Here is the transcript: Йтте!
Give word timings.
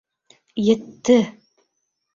Йтте! 0.71 1.17